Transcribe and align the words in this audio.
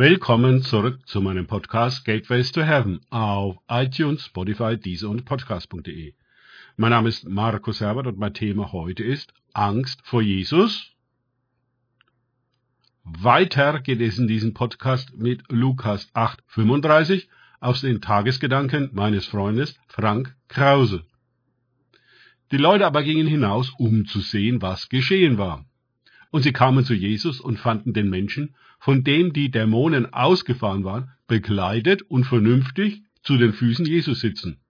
Willkommen 0.00 0.62
zurück 0.62 1.06
zu 1.06 1.20
meinem 1.20 1.46
Podcast 1.46 2.06
Gateways 2.06 2.52
to 2.52 2.62
Heaven 2.62 3.02
auf 3.10 3.58
iTunes, 3.68 4.24
Spotify, 4.24 4.78
Deezer 4.78 5.10
und 5.10 5.26
Podcast.de. 5.26 6.14
Mein 6.78 6.90
Name 6.92 7.10
ist 7.10 7.28
Markus 7.28 7.82
Herbert 7.82 8.06
und 8.06 8.18
mein 8.18 8.32
Thema 8.32 8.72
heute 8.72 9.04
ist 9.04 9.34
Angst 9.52 10.00
vor 10.02 10.22
Jesus. 10.22 10.94
Weiter 13.04 13.80
geht 13.80 14.00
es 14.00 14.18
in 14.18 14.26
diesem 14.26 14.54
Podcast 14.54 15.14
mit 15.18 15.42
Lukas 15.50 16.10
8,35 16.14 17.26
aus 17.60 17.82
den 17.82 18.00
Tagesgedanken 18.00 18.88
meines 18.94 19.26
Freundes 19.26 19.78
Frank 19.86 20.34
Krause. 20.48 21.04
Die 22.52 22.56
Leute 22.56 22.86
aber 22.86 23.02
gingen 23.02 23.26
hinaus, 23.26 23.74
um 23.76 24.06
zu 24.06 24.20
sehen, 24.20 24.62
was 24.62 24.88
geschehen 24.88 25.36
war. 25.36 25.66
Und 26.30 26.42
sie 26.42 26.52
kamen 26.52 26.84
zu 26.84 26.94
Jesus 26.94 27.40
und 27.40 27.58
fanden 27.58 27.92
den 27.92 28.08
Menschen, 28.08 28.54
von 28.78 29.04
dem 29.04 29.32
die 29.32 29.50
Dämonen 29.50 30.12
ausgefahren 30.12 30.84
waren, 30.84 31.10
bekleidet 31.26 32.02
und 32.02 32.24
vernünftig 32.24 33.02
zu 33.22 33.36
den 33.36 33.52
Füßen 33.52 33.84
Jesus 33.84 34.20
sitzen. 34.20 34.60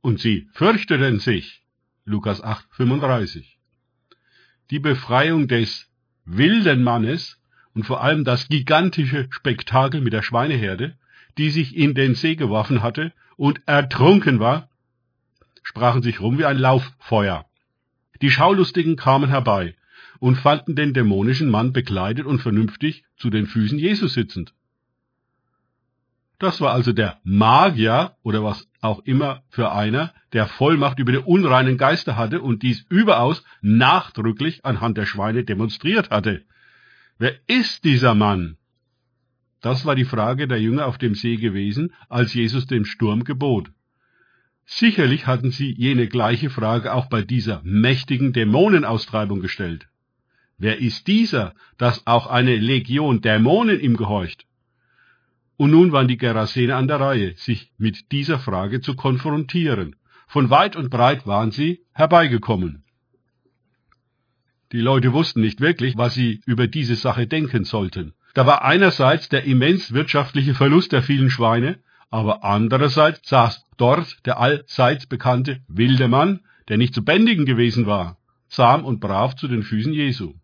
Und 0.00 0.20
sie 0.20 0.48
fürchteten 0.52 1.18
sich. 1.18 1.62
Lukas 2.04 2.42
8, 2.42 2.66
35. 2.70 3.58
Die 4.70 4.78
Befreiung 4.78 5.46
des 5.48 5.90
wilden 6.24 6.82
Mannes 6.82 7.40
und 7.74 7.84
vor 7.84 8.02
allem 8.02 8.24
das 8.24 8.48
gigantische 8.48 9.28
Spektakel 9.30 10.00
mit 10.00 10.12
der 10.12 10.22
Schweineherde, 10.22 10.96
die 11.36 11.50
sich 11.50 11.76
in 11.76 11.94
den 11.94 12.14
See 12.14 12.34
geworfen 12.34 12.82
hatte 12.82 13.12
und 13.36 13.60
ertrunken 13.66 14.40
war, 14.40 14.68
sprachen 15.62 16.02
sich 16.02 16.20
rum 16.20 16.38
wie 16.38 16.44
ein 16.44 16.58
Lauffeuer. 16.58 17.46
Die 18.20 18.30
Schaulustigen 18.30 18.96
kamen 18.96 19.28
herbei, 19.28 19.76
und 20.20 20.36
fanden 20.36 20.74
den 20.74 20.94
dämonischen 20.94 21.50
Mann 21.50 21.72
bekleidet 21.72 22.26
und 22.26 22.40
vernünftig 22.40 23.04
zu 23.16 23.30
den 23.30 23.46
Füßen 23.46 23.78
Jesus 23.78 24.14
sitzend. 24.14 24.54
Das 26.38 26.60
war 26.60 26.72
also 26.72 26.92
der 26.92 27.18
Magier 27.24 28.16
oder 28.22 28.44
was 28.44 28.68
auch 28.80 29.00
immer 29.04 29.42
für 29.48 29.72
einer, 29.72 30.14
der 30.32 30.46
Vollmacht 30.46 31.00
über 31.00 31.10
die 31.10 31.18
unreinen 31.18 31.78
Geister 31.78 32.16
hatte 32.16 32.40
und 32.40 32.62
dies 32.62 32.84
überaus 32.88 33.42
nachdrücklich 33.60 34.64
anhand 34.64 34.96
der 34.98 35.06
Schweine 35.06 35.44
demonstriert 35.44 36.10
hatte. 36.10 36.44
Wer 37.18 37.34
ist 37.48 37.84
dieser 37.84 38.14
Mann? 38.14 38.56
Das 39.60 39.84
war 39.84 39.96
die 39.96 40.04
Frage 40.04 40.46
der 40.46 40.60
Jünger 40.60 40.86
auf 40.86 40.98
dem 40.98 41.16
See 41.16 41.36
gewesen, 41.36 41.92
als 42.08 42.34
Jesus 42.34 42.66
den 42.66 42.84
Sturm 42.84 43.24
gebot. 43.24 43.72
Sicherlich 44.64 45.26
hatten 45.26 45.50
sie 45.50 45.72
jene 45.72 46.06
gleiche 46.06 46.50
Frage 46.50 46.92
auch 46.92 47.06
bei 47.06 47.22
dieser 47.22 47.62
mächtigen 47.64 48.32
Dämonenaustreibung 48.32 49.40
gestellt. 49.40 49.88
Wer 50.58 50.78
ist 50.78 51.06
dieser, 51.06 51.54
dass 51.76 52.04
auch 52.06 52.26
eine 52.26 52.56
Legion 52.56 53.20
Dämonen 53.20 53.78
ihm 53.80 53.96
gehorcht? 53.96 54.44
Und 55.56 55.70
nun 55.70 55.92
waren 55.92 56.08
die 56.08 56.16
Gerasener 56.16 56.76
an 56.76 56.88
der 56.88 57.00
Reihe, 57.00 57.34
sich 57.36 57.72
mit 57.78 58.10
dieser 58.10 58.38
Frage 58.38 58.80
zu 58.80 58.96
konfrontieren. 58.96 59.96
Von 60.26 60.50
weit 60.50 60.76
und 60.76 60.90
breit 60.90 61.26
waren 61.26 61.52
sie 61.52 61.80
herbeigekommen. 61.92 62.84
Die 64.72 64.80
Leute 64.80 65.12
wussten 65.12 65.40
nicht 65.40 65.60
wirklich, 65.60 65.96
was 65.96 66.14
sie 66.14 66.42
über 66.44 66.66
diese 66.66 66.96
Sache 66.96 67.26
denken 67.26 67.64
sollten. 67.64 68.14
Da 68.34 68.44
war 68.44 68.64
einerseits 68.64 69.28
der 69.28 69.44
immens 69.44 69.92
wirtschaftliche 69.92 70.54
Verlust 70.54 70.92
der 70.92 71.02
vielen 71.02 71.30
Schweine, 71.30 71.78
aber 72.10 72.44
andererseits 72.44 73.28
saß 73.28 73.64
dort 73.76 74.26
der 74.26 74.38
allseits 74.38 75.06
bekannte 75.06 75.60
wilde 75.68 76.08
Mann, 76.08 76.40
der 76.68 76.78
nicht 76.78 76.94
zu 76.94 77.04
bändigen 77.04 77.46
gewesen 77.46 77.86
war, 77.86 78.18
zahm 78.48 78.84
und 78.84 79.00
brav 79.00 79.36
zu 79.36 79.48
den 79.48 79.62
Füßen 79.62 79.92
Jesu. 79.92 80.34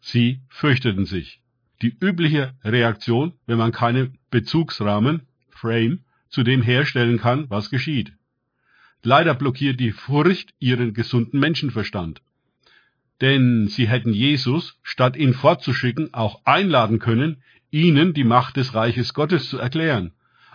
Sie 0.00 0.40
fürchteten 0.48 1.06
sich. 1.06 1.40
Die 1.82 1.96
übliche 2.00 2.54
Reaktion, 2.64 3.34
wenn 3.46 3.58
man 3.58 3.72
keinen 3.72 4.18
Bezugsrahmen, 4.30 5.22
Frame, 5.50 6.00
zu 6.28 6.42
dem 6.42 6.62
herstellen 6.62 7.18
kann, 7.18 7.48
was 7.48 7.70
geschieht. 7.70 8.12
Leider 9.02 9.34
blockiert 9.34 9.78
die 9.78 9.92
Furcht 9.92 10.54
ihren 10.58 10.92
gesunden 10.92 11.38
Menschenverstand. 11.38 12.20
Denn 13.20 13.68
sie 13.68 13.88
hätten 13.88 14.12
Jesus, 14.12 14.78
statt 14.82 15.16
ihn 15.16 15.34
fortzuschicken, 15.34 16.14
auch 16.14 16.40
einladen 16.44 16.98
können, 16.98 17.42
ihnen 17.70 18.14
die 18.14 18.24
Macht 18.24 18.56
des 18.56 18.74
Reiches 18.74 19.14
Gottes 19.14 19.48
zu 19.48 19.58
erklären. 19.58 20.12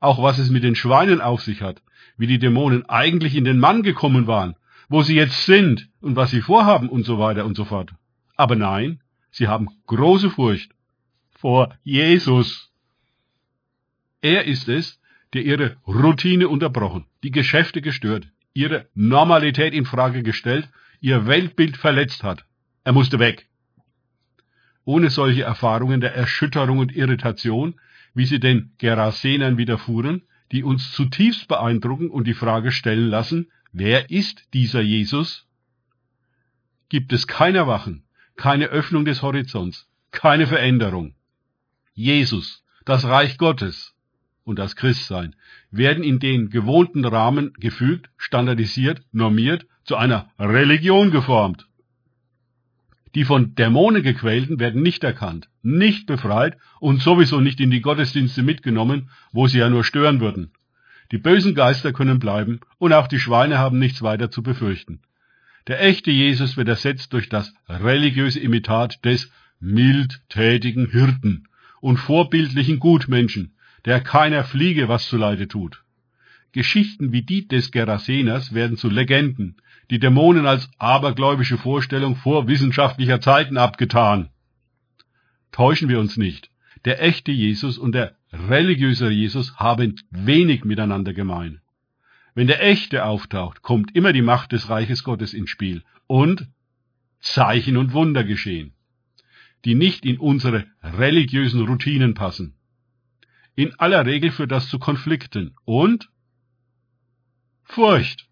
Auch 0.00 0.22
was 0.22 0.38
es 0.38 0.50
mit 0.50 0.64
den 0.64 0.74
Schweinen 0.74 1.20
auf 1.20 1.42
sich 1.42 1.62
hat, 1.62 1.82
wie 2.16 2.26
die 2.26 2.38
Dämonen 2.38 2.88
eigentlich 2.88 3.34
in 3.36 3.44
den 3.44 3.58
Mann 3.58 3.82
gekommen 3.82 4.26
waren, 4.26 4.54
wo 4.88 5.02
sie 5.02 5.16
jetzt 5.16 5.46
sind 5.46 5.88
und 6.00 6.16
was 6.16 6.30
sie 6.30 6.42
vorhaben 6.42 6.88
und 6.88 7.04
so 7.04 7.18
weiter 7.18 7.44
und 7.44 7.56
so 7.56 7.64
fort. 7.64 7.92
Aber 8.36 8.56
nein, 8.56 9.00
Sie 9.36 9.48
haben 9.48 9.68
große 9.86 10.30
Furcht 10.30 10.70
vor 11.28 11.76
Jesus. 11.84 12.72
Er 14.22 14.46
ist 14.46 14.66
es, 14.66 14.98
der 15.34 15.44
ihre 15.44 15.76
Routine 15.86 16.48
unterbrochen, 16.48 17.04
die 17.22 17.32
Geschäfte 17.32 17.82
gestört, 17.82 18.28
ihre 18.54 18.88
Normalität 18.94 19.74
in 19.74 19.84
Frage 19.84 20.22
gestellt, 20.22 20.70
ihr 21.00 21.26
Weltbild 21.26 21.76
verletzt 21.76 22.24
hat. 22.24 22.46
Er 22.84 22.94
musste 22.94 23.18
weg. 23.18 23.46
Ohne 24.86 25.10
solche 25.10 25.42
Erfahrungen 25.42 26.00
der 26.00 26.14
Erschütterung 26.14 26.78
und 26.78 26.96
Irritation, 26.96 27.78
wie 28.14 28.24
sie 28.24 28.40
den 28.40 28.72
Gerasenern 28.78 29.58
widerfuhren, 29.58 30.22
die 30.50 30.62
uns 30.62 30.92
zutiefst 30.92 31.46
beeindrucken 31.46 32.08
und 32.08 32.26
die 32.26 32.32
Frage 32.32 32.72
stellen 32.72 33.10
lassen, 33.10 33.50
wer 33.70 34.08
ist 34.08 34.54
dieser 34.54 34.80
Jesus? 34.80 35.46
Gibt 36.88 37.12
es 37.12 37.26
kein 37.26 37.54
Erwachen, 37.54 38.05
keine 38.36 38.66
Öffnung 38.66 39.04
des 39.04 39.22
Horizonts, 39.22 39.88
keine 40.10 40.46
Veränderung. 40.46 41.14
Jesus, 41.94 42.64
das 42.84 43.04
Reich 43.04 43.38
Gottes 43.38 43.94
und 44.44 44.58
das 44.58 44.76
Christsein 44.76 45.34
werden 45.70 46.04
in 46.04 46.20
den 46.20 46.50
gewohnten 46.50 47.04
Rahmen 47.04 47.52
gefügt, 47.54 48.10
standardisiert, 48.16 49.02
normiert, 49.12 49.66
zu 49.84 49.96
einer 49.96 50.30
Religion 50.38 51.10
geformt. 51.10 51.66
Die 53.14 53.24
von 53.24 53.54
Dämonen 53.54 54.02
gequälten 54.02 54.60
werden 54.60 54.82
nicht 54.82 55.02
erkannt, 55.02 55.48
nicht 55.62 56.06
befreit 56.06 56.58
und 56.80 57.00
sowieso 57.00 57.40
nicht 57.40 57.60
in 57.60 57.70
die 57.70 57.80
Gottesdienste 57.80 58.42
mitgenommen, 58.42 59.10
wo 59.32 59.46
sie 59.46 59.58
ja 59.58 59.70
nur 59.70 59.84
stören 59.84 60.20
würden. 60.20 60.52
Die 61.12 61.18
bösen 61.18 61.54
Geister 61.54 61.92
können 61.92 62.18
bleiben 62.18 62.60
und 62.78 62.92
auch 62.92 63.06
die 63.06 63.20
Schweine 63.20 63.58
haben 63.58 63.78
nichts 63.78 64.02
weiter 64.02 64.30
zu 64.30 64.42
befürchten. 64.42 65.00
Der 65.66 65.82
echte 65.82 66.10
Jesus 66.10 66.56
wird 66.56 66.68
ersetzt 66.68 67.12
durch 67.12 67.28
das 67.28 67.52
religiöse 67.68 68.38
Imitat 68.40 69.04
des 69.04 69.30
mildtätigen 69.58 70.90
Hirten 70.90 71.48
und 71.80 71.96
vorbildlichen 71.96 72.78
Gutmenschen, 72.78 73.56
der 73.84 74.00
keiner 74.00 74.44
Fliege 74.44 74.88
was 74.88 75.08
zuleide 75.08 75.48
tut. 75.48 75.82
Geschichten 76.52 77.12
wie 77.12 77.22
die 77.22 77.48
des 77.48 77.70
Geraseners 77.70 78.54
werden 78.54 78.76
zu 78.76 78.88
Legenden, 78.88 79.56
die 79.90 79.98
Dämonen 79.98 80.46
als 80.46 80.70
abergläubische 80.78 81.58
Vorstellung 81.58 82.16
vor 82.16 82.48
wissenschaftlicher 82.48 83.20
Zeiten 83.20 83.58
abgetan. 83.58 84.30
Täuschen 85.52 85.88
wir 85.88 86.00
uns 86.00 86.16
nicht. 86.16 86.50
Der 86.84 87.02
echte 87.02 87.32
Jesus 87.32 87.78
und 87.78 87.92
der 87.92 88.16
religiöse 88.32 89.10
Jesus 89.10 89.56
haben 89.56 89.96
wenig 90.10 90.64
miteinander 90.64 91.12
gemein. 91.12 91.60
Wenn 92.36 92.48
der 92.48 92.62
Echte 92.62 93.06
auftaucht, 93.06 93.62
kommt 93.62 93.96
immer 93.96 94.12
die 94.12 94.20
Macht 94.20 94.52
des 94.52 94.68
Reiches 94.68 95.04
Gottes 95.04 95.32
ins 95.32 95.48
Spiel 95.48 95.82
und 96.06 96.46
Zeichen 97.18 97.78
und 97.78 97.94
Wunder 97.94 98.24
geschehen, 98.24 98.74
die 99.64 99.74
nicht 99.74 100.04
in 100.04 100.18
unsere 100.18 100.66
religiösen 100.82 101.66
Routinen 101.66 102.12
passen. 102.12 102.54
In 103.54 103.74
aller 103.80 104.04
Regel 104.04 104.32
führt 104.32 104.52
das 104.52 104.68
zu 104.68 104.78
Konflikten 104.78 105.56
und 105.64 106.10
Furcht. 107.64 108.28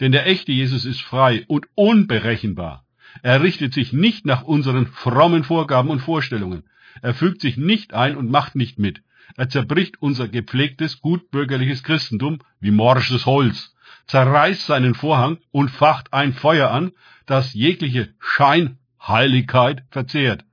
Denn 0.00 0.10
der 0.10 0.26
echte 0.26 0.50
Jesus 0.50 0.84
ist 0.84 1.00
frei 1.00 1.44
und 1.46 1.68
unberechenbar. 1.76 2.84
Er 3.22 3.44
richtet 3.44 3.74
sich 3.74 3.92
nicht 3.92 4.26
nach 4.26 4.42
unseren 4.42 4.88
frommen 4.88 5.44
Vorgaben 5.44 5.90
und 5.90 6.00
Vorstellungen. 6.00 6.64
Er 7.00 7.14
fügt 7.14 7.42
sich 7.42 7.56
nicht 7.56 7.94
ein 7.94 8.16
und 8.16 8.28
macht 8.28 8.56
nicht 8.56 8.80
mit. 8.80 9.02
Er 9.36 9.48
zerbricht 9.48 10.00
unser 10.00 10.28
gepflegtes, 10.28 11.00
gutbürgerliches 11.00 11.82
Christentum 11.82 12.38
wie 12.60 12.70
morsches 12.70 13.26
Holz, 13.26 13.74
zerreißt 14.06 14.66
seinen 14.66 14.94
Vorhang 14.94 15.38
und 15.50 15.70
facht 15.70 16.12
ein 16.12 16.32
Feuer 16.32 16.70
an, 16.70 16.92
das 17.26 17.52
jegliche 17.54 18.14
Scheinheiligkeit 18.18 19.84
verzehrt. 19.90 20.44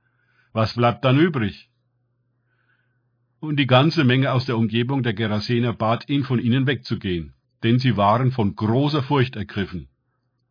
Was 0.52 0.74
bleibt 0.74 1.04
dann 1.04 1.18
übrig? 1.18 1.70
Und 3.40 3.56
die 3.56 3.66
ganze 3.66 4.04
Menge 4.04 4.32
aus 4.32 4.46
der 4.46 4.56
Umgebung 4.56 5.02
der 5.02 5.14
Gerasener 5.14 5.72
bat 5.72 6.08
ihn, 6.08 6.24
von 6.24 6.38
ihnen 6.38 6.66
wegzugehen, 6.66 7.34
denn 7.62 7.78
sie 7.78 7.96
waren 7.96 8.32
von 8.32 8.56
großer 8.56 9.02
Furcht 9.02 9.36
ergriffen. 9.36 9.88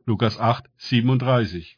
Lukas 0.05 0.39
8, 0.39 0.65
37. 0.77 1.77